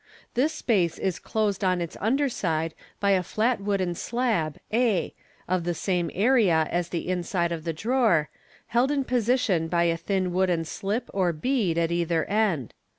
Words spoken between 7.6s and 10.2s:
the drawer, held in position by a